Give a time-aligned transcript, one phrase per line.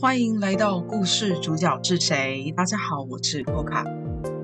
[0.00, 2.50] 欢迎来到故事主角是谁？
[2.56, 3.84] 大家好，我是 Coca。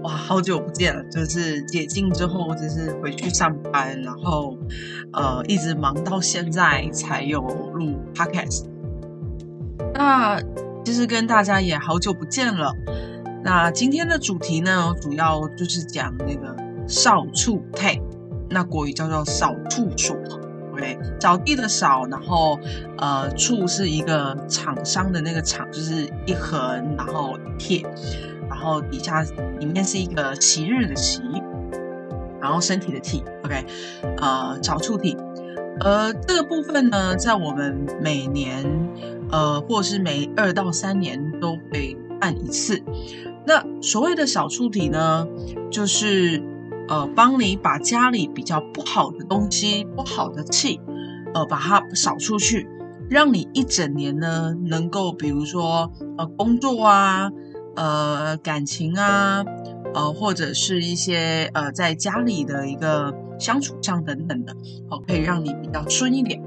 [0.02, 4.58] 哇，好久不见了，就是解禁之后，就是回去上班，然后
[5.12, 8.66] 呃，一直忙到现在才有录 Podcast。
[9.94, 10.38] 那
[10.84, 12.72] 其实跟大家也好久不见了。
[13.42, 16.54] 那今天的主题呢，主要就是讲那个
[16.86, 18.02] 少处配，
[18.50, 20.14] 那国语叫做少处所。
[20.78, 22.58] 对，找地的扫，然后
[22.98, 26.60] 呃，处是一个厂商的那个厂，就是一横，
[26.96, 27.84] 然后撇，
[28.48, 29.22] 然后底下
[29.58, 31.20] 里面是一个习日的习，
[32.40, 33.24] 然后身体的体。
[33.44, 33.66] OK，
[34.18, 35.16] 呃，找处体。
[35.80, 38.64] 呃，这个部分呢，在我们每年
[39.30, 42.80] 呃，或是每二到三年都会办一次。
[43.46, 45.26] 那所谓的小处体呢，
[45.70, 46.42] 就是
[46.88, 50.80] 呃，帮你把家里比较不好的东西、不好的气，
[51.34, 52.68] 呃，把它扫出去，
[53.08, 57.30] 让你一整年呢，能够比如说呃，工作啊，
[57.76, 59.44] 呃，感情啊，
[59.94, 64.52] 呃，或者是一些呃，在家里的一个相处上等等的，
[64.90, 66.42] 哦，可以让你比较顺一点。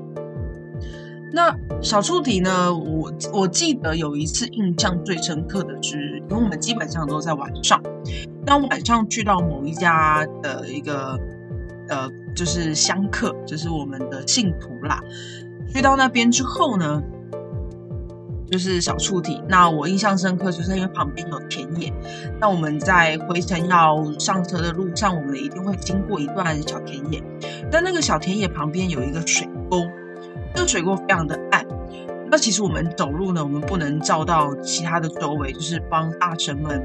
[1.33, 2.75] 那小处体呢？
[2.75, 7.81] 我我记得有一次印象最深刻的是，因为我们基本上都在晚上，
[8.45, 11.19] 当晚上去到某一家的一个
[11.89, 15.01] 呃，就是香客，就是我们的信徒啦，
[15.73, 17.01] 去到那边之后呢，
[18.49, 19.41] 就是小触体。
[19.47, 21.91] 那我印象深刻，就是因为旁边有田野。
[22.39, 27.21] 那我们在回程要上车的路上，我们一定会经过一段小田野。
[27.71, 29.87] 但那个小田野旁边有一个水沟。
[30.53, 31.65] 这个水沟非常的暗，
[32.31, 36.81] 那其实我们走路呢，我们不能照到其他的周围，就是帮大神们，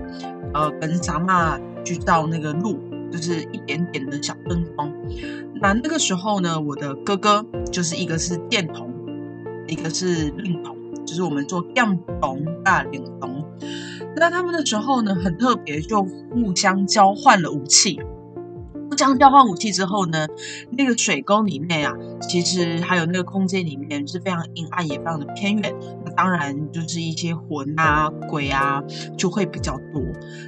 [0.53, 2.81] 呃，跟杂嘛去照那个路，
[3.13, 4.93] 就是一点点的小灯光。
[5.63, 8.93] 那那个时候呢，我的哥哥就是一个是电筒，
[9.69, 10.77] 一个是令筒，
[11.07, 13.45] 就是我们做电筒啊令筒。
[14.17, 18.01] 那他们的时候呢，很特别，就互相交换了武器。
[18.97, 20.27] 这样交换武器之后呢，
[20.71, 25.75] 那个水沟里面啊，其实还有那个空间里面是非常阴暗，也非常的偏远。
[26.05, 28.83] 那当然就是一些魂啊、鬼啊
[29.19, 30.03] 就会比较多。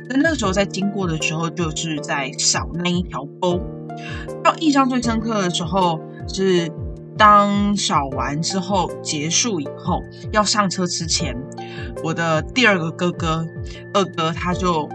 [0.09, 3.60] 那那个时候在经过的时候，就是在扫那一条沟。
[4.42, 6.70] 到印象最深刻的时候是
[7.16, 11.36] 当扫完之后结束以后要上车之前，
[12.03, 13.47] 我的第二个哥哥
[13.92, 14.88] 二哥他就。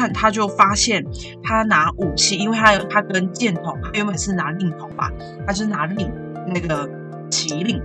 [0.00, 1.04] 看，他就发现
[1.42, 5.12] 他拿武器，因为他他跟剑筒，他原本是拿令筒吧，
[5.46, 6.10] 他是拿令
[6.46, 6.88] 那个
[7.28, 7.78] 旗令，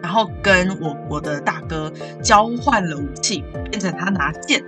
[0.00, 1.92] 然后跟我我的大哥
[2.22, 3.42] 交换了武器，
[3.72, 4.62] 变成他拿剑。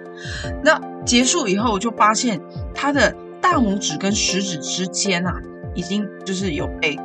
[0.65, 2.41] 那结束以后，就发现
[2.75, 5.41] 他的大拇指跟食指之间啊，
[5.77, 6.99] 已经就是有被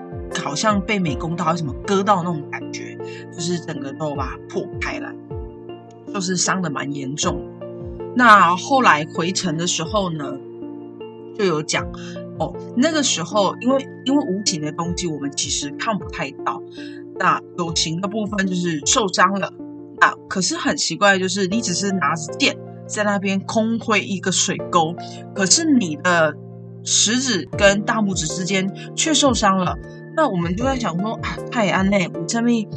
[0.44, 2.97] 好像被美工刀什么割到那种感觉，
[3.31, 5.13] 就是整个都把它破开来，
[6.12, 7.47] 就是伤的蛮严重。
[8.19, 10.34] 那后来回程的时候呢，
[11.38, 11.90] 就有讲
[12.38, 16.62] 哦，那个时候因为因为无形的东西我们其实看不太到，
[17.18, 19.53] 那有形的部分就是受伤了。
[20.02, 24.94] 那可是很奇怪，就是你只是拿着剑在那边空挥一个水沟，
[25.34, 26.35] 可是你的
[26.84, 29.78] 食指跟大拇指之间却受伤了。
[30.13, 32.68] 那我们就在想说啊，太安内，我这边。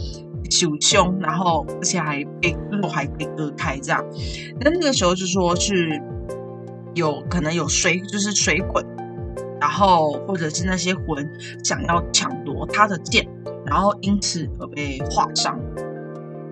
[0.52, 4.04] 手胸，然后而且还被肉还被割开这样，
[4.60, 6.00] 那那个时候就说是
[6.94, 8.84] 有可能有水，就是水鬼，
[9.60, 11.26] 然后或者是那些魂
[11.64, 13.26] 想要抢夺他的剑，
[13.64, 15.58] 然后因此而被划伤。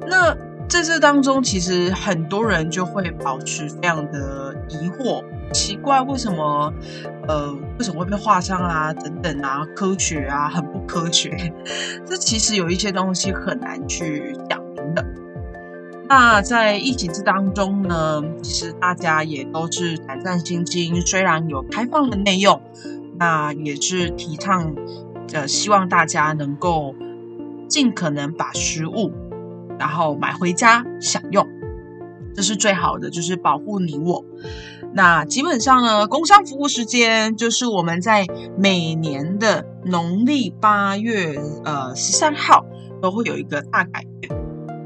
[0.09, 0.35] 那
[0.67, 5.23] 在这当中，其实很多人就会保持非常的疑惑。
[5.53, 6.73] 奇怪，为什么，
[7.27, 8.93] 呃，为什么会被划伤啊？
[8.95, 11.53] 等等啊，科学啊，很不科学。
[12.07, 15.05] 这其实有一些东西很难去讲明的。
[16.09, 21.01] 那在疫情这当中呢，其实大家也都是胆战心惊。
[21.01, 22.61] 虽然有开放的内容，
[23.19, 24.73] 那也是提倡，
[25.33, 26.95] 呃，希望大家能够
[27.69, 29.13] 尽可能把食物，
[29.81, 31.45] 然后买回家享用。
[32.41, 34.25] 这是最好的，就是保护你我。
[34.95, 38.27] 那基本上呢，工商服务时间就是我们在
[38.57, 42.65] 每年的农历八月呃十三号
[43.03, 44.35] 都会有一个大改变。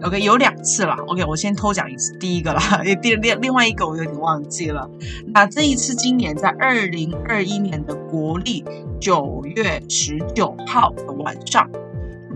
[0.03, 0.97] OK，有两次啦。
[1.07, 4.91] OK，我先偷讲一次，第一个啦， 第另另外一个我有点忘记了。
[5.33, 8.65] 那这一次今年在二零二一年的国历
[9.01, 11.71] 九月十九号的晚上。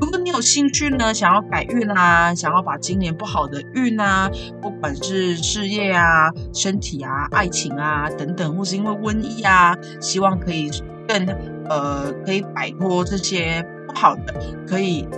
[0.00, 4.30] 如果你有兴趣呢，想要改运啊，想要把今年不好的运啊，
[4.62, 10.70] 不管是事业啊、身体啊、爱情啊等等，或是因为瘟疫啊，希望可以
[11.08, 11.26] 更
[11.68, 14.34] 呃，可以摆脱这些不好的，
[14.68, 15.08] 可以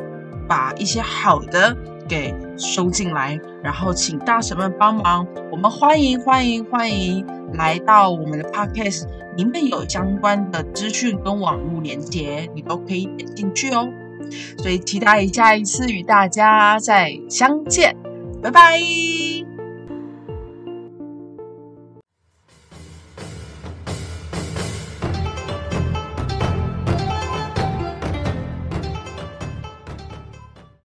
[0.48, 1.76] 把一些好的
[2.08, 9.04] 给收进来，然后请大神们帮忙，我们欢迎欢迎欢迎来到我们的 podcast，
[9.36, 13.86] 里面有相关的资讯跟网络连接，你都可以点进去哦。
[14.58, 17.96] 所以期待下一次与大家再相见。
[18.43, 19.29] 拜拜。